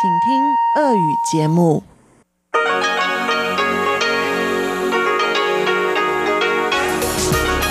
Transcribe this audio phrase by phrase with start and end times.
[0.00, 1.83] 请听俄语节目。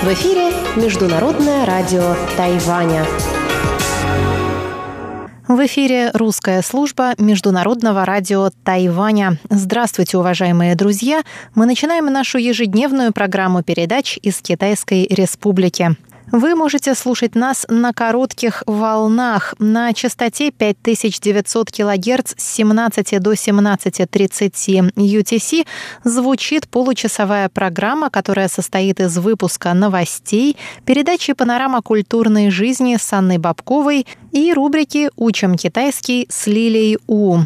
[0.02, 3.06] В эфире Международное радио Тайваня.
[5.48, 9.38] В эфире русская служба Международного радио Тайваня.
[9.48, 11.22] Здравствуйте, уважаемые друзья!
[11.54, 15.96] Мы начинаем нашу ежедневную программу передач из Китайской Республики.
[16.32, 24.92] Вы можете слушать нас на коротких волнах на частоте 5900 кГц с 17 до 17.30
[24.94, 25.66] UTC.
[26.04, 34.06] Звучит получасовая программа, которая состоит из выпуска новостей, передачи «Панорама культурной жизни» с Анной Бабковой
[34.30, 37.40] и рубрики «Учим китайский» с Лилией У.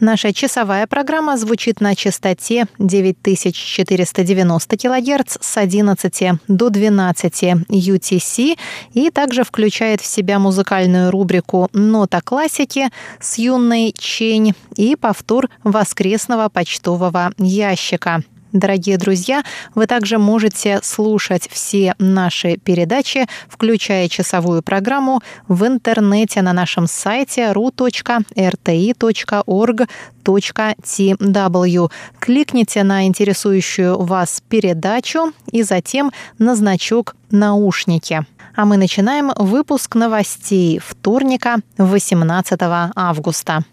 [0.00, 8.58] Наша часовая программа звучит на частоте 9490 кГц с 11 до 12 UTC
[8.92, 16.48] и также включает в себя музыкальную рубрику «Нота классики» с юной Чень и повтор воскресного
[16.48, 18.22] почтового ящика.
[18.54, 19.42] Дорогие друзья,
[19.74, 27.50] вы также можете слушать все наши передачи, включая часовую программу, в интернете на нашем сайте
[27.50, 27.90] ru.rti.org.tw.
[32.20, 38.24] Кликните на интересующую вас передачу и затем на значок «Наушники».
[38.54, 42.60] А мы начинаем выпуск новостей вторника, 18
[42.94, 43.64] августа.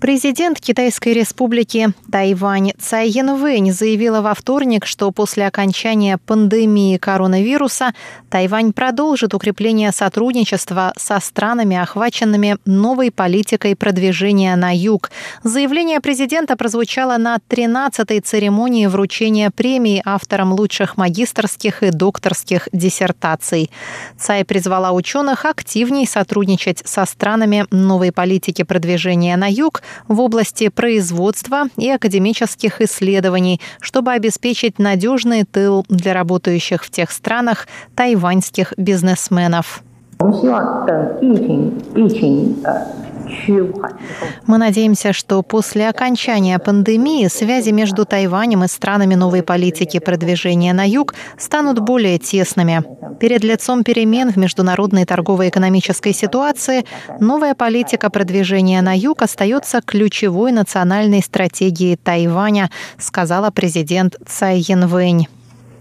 [0.00, 7.92] Президент Китайской республики Тайвань Цай Янвэнь заявила во вторник, что после окончания пандемии коронавируса
[8.30, 15.10] Тайвань продолжит укрепление сотрудничества со странами, охваченными новой политикой продвижения на юг.
[15.42, 23.70] Заявление президента прозвучало на 13-й церемонии вручения премии авторам лучших магистрских и докторских диссертаций.
[24.16, 31.64] Цай призвала ученых активнее сотрудничать со странами новой политики продвижения на юг, в области производства
[31.76, 39.82] и академических исследований, чтобы обеспечить надежный тыл для работающих в тех странах тайваньских бизнесменов.
[44.46, 50.86] Мы надеемся, что после окончания пандемии связи между Тайванем и странами новой политики продвижения на
[50.88, 52.82] юг станут более тесными.
[53.20, 56.84] Перед лицом перемен в международной торгово-экономической ситуации
[57.20, 65.26] новая политика продвижения на юг остается ключевой национальной стратегией Тайваня, сказала президент Цай Янвэнь.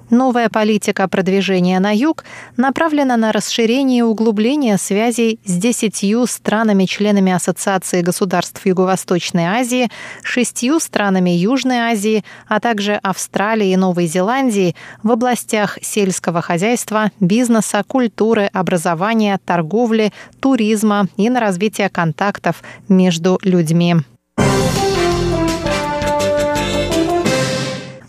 [0.09, 2.23] Новая политика продвижения на юг
[2.55, 9.89] направлена на расширение и углубление связей с десятью странами-членами Ассоциации государств Юго-Восточной Азии,
[10.23, 17.83] шестью странами Южной Азии, а также Австралии и Новой Зеландии в областях сельского хозяйства, бизнеса,
[17.85, 23.95] культуры, образования, торговли, туризма и на развитие контактов между людьми.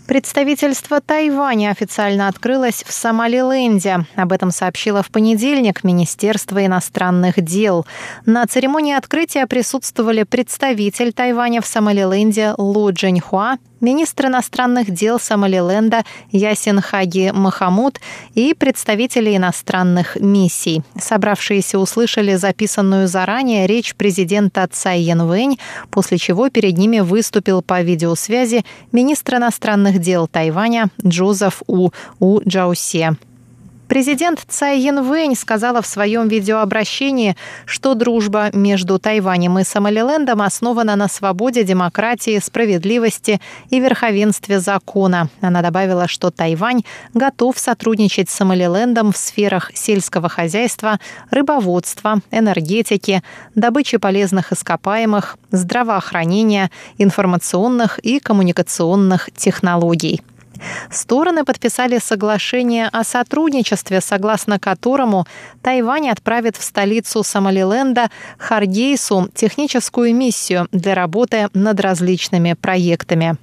[0.09, 4.07] Представительство Тайваня официально открылось в Сомалиленде.
[4.15, 7.85] Об этом сообщило в понедельник Министерство иностранных дел.
[8.25, 16.81] На церемонии открытия присутствовали представитель Тайваня в Сомалиленде Лу Джиньхуа, министр иностранных дел Сомалиленда Ясин
[16.81, 17.99] Хаги Махамуд
[18.33, 20.81] и представители иностранных миссий.
[20.99, 25.59] Собравшиеся услышали записанную заранее речь президента Цай Янвэнь,
[25.91, 33.17] после чего перед ними выступил по видеосвязи министр иностранных дел Тайваня Джозеф У У Джаусе.
[33.89, 37.35] Президент Цай Янвэнь сказала в своем видеообращении,
[37.65, 43.41] что дружба между Тайванем и Сомалилендом основана на свободе, демократии, справедливости
[43.71, 45.29] и верховенстве закона.
[45.41, 46.83] Она добавила, что Тайвань
[47.15, 50.99] готов сотрудничать с Сомалилендом в сферах сельского хозяйства,
[51.31, 53.23] рыбоводства, энергетики,
[53.55, 60.21] добычи полезных ископаемых, здравоохранения, информационных и коммуникационных технологий.
[60.91, 65.25] Стороны подписали соглашение о сотрудничестве, согласно которому
[65.61, 73.37] Тайвань отправит в столицу Сомалиленда Харгейсу техническую миссию для работы над различными проектами.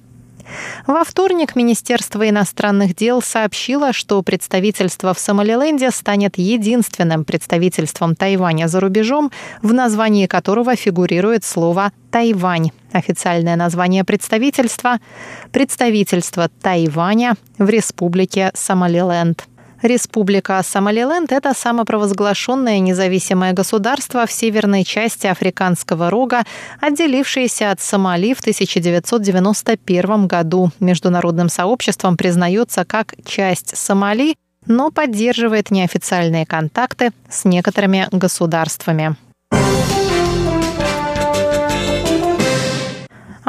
[0.85, 8.79] Во вторник Министерство иностранных дел сообщило, что представительство в Сомалиленде станет единственным представительством Тайваня за
[8.79, 12.71] рубежом, в названии которого фигурирует слово «Тайвань».
[12.93, 14.99] Официальное название представительства–
[15.51, 19.45] представительство Тайваня в Республике Сомалиленд.
[19.81, 26.43] Республика Сомалиленд– это самопровозглашенное независимое государство в северной части Африканского рога,
[26.81, 30.71] отделившееся от Сомали в 1991 году.
[30.79, 34.35] Международным сообществом признается как часть Сомали,
[34.65, 39.15] но поддерживает неофициальные контакты с некоторыми государствами.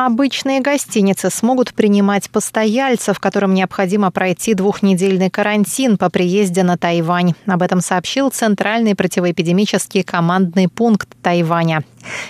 [0.01, 7.35] Обычные гостиницы смогут принимать постояльцев, которым необходимо пройти двухнедельный карантин по приезде на Тайвань.
[7.47, 11.83] Об этом сообщил Центральный противоэпидемический командный пункт Тайваня.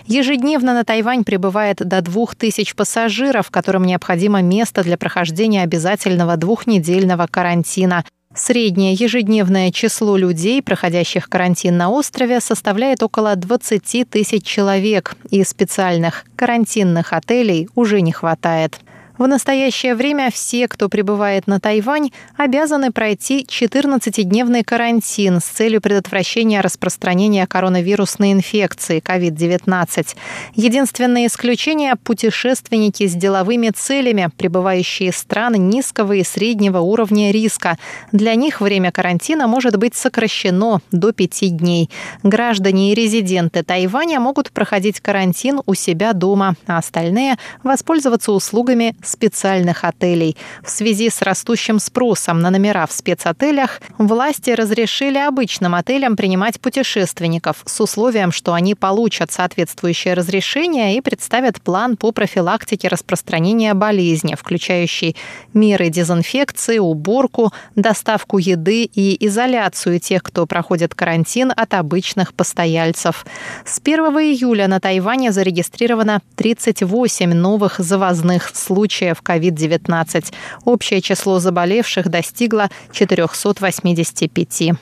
[0.07, 7.27] Ежедневно на Тайвань прибывает до двух тысяч пассажиров, которым необходимо место для прохождения обязательного двухнедельного
[7.31, 8.03] карантина.
[8.39, 16.25] Среднее ежедневное число людей, проходящих карантин на острове, составляет около 20 тысяч человек, и специальных
[16.37, 18.79] карантинных отелей уже не хватает.
[19.19, 26.61] В настоящее время все, кто прибывает на Тайвань, обязаны пройти 14-дневный карантин с целью предотвращения
[26.61, 30.15] распространения коронавирусной инфекции COVID-19.
[30.55, 37.77] Единственное исключение– путешественники с деловыми целями, прибывающие из стран низкого и среднего уровня риска.
[38.13, 41.91] Для них время карантина может быть сокращено до пяти дней.
[42.23, 49.85] Граждане и резиденты Тайваня могут проходить карантин у себя дома, а остальные– воспользоваться услугами специальных
[49.85, 50.37] отелей.
[50.63, 57.63] В связи с растущим спросом на номера в спецотелях власти разрешили обычным отелям принимать путешественников
[57.65, 65.17] с условием, что они получат соответствующее разрешение и представят план по профилактике распространения болезни, включающий
[65.55, 73.25] меры дезинфекции, уборку, доставку еды и изоляцию тех, кто проходит карантин от обычных постояльцев.
[73.65, 80.35] С 1 июля на Тайване зарегистрировано 38 новых завозных случаев случаев COVID-19.
[80.65, 84.73] Общее число заболевших достигло 485.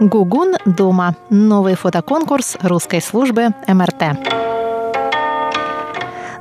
[0.00, 1.16] Гугун дома.
[1.30, 4.34] Новый фотоконкурс русской службы МРТ.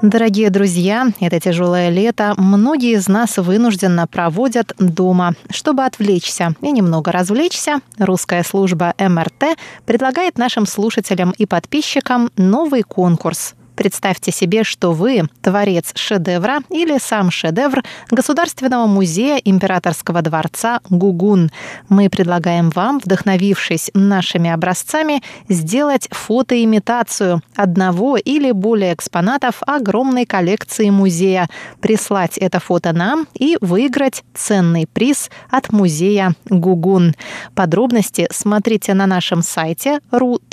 [0.04, 5.32] Дорогие друзья, это тяжелое лето многие из нас вынужденно проводят дома.
[5.50, 13.56] Чтобы отвлечься и немного развлечься, русская служба МРТ предлагает нашим слушателям и подписчикам новый конкурс
[13.76, 21.52] Представьте себе, что вы творец шедевра или сам шедевр Государственного музея Императорского дворца Гугун.
[21.90, 31.50] Мы предлагаем вам, вдохновившись нашими образцами, сделать фотоимитацию одного или более экспонатов огромной коллекции музея,
[31.82, 37.16] прислать это фото нам и выиграть ценный приз от музея Гугун.
[37.56, 40.44] Подробности смотрите на нашем сайте ru.rti.org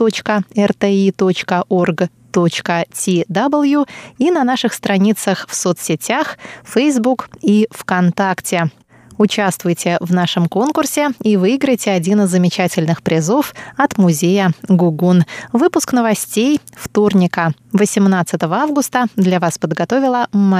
[2.30, 3.88] tw
[4.18, 8.70] и на наших страницах в соцсетях Facebook и ВКонтакте.
[9.20, 15.24] Участвуйте в нашем конкурсе и выиграйте один из замечательных призов от музея Гугун.
[15.52, 20.58] Выпуск новостей вторника, 18 августа, для вас подготовила Мария.